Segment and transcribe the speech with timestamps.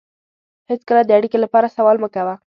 [0.69, 2.35] هېڅکله د اړیکې لپاره سوال مه کوه.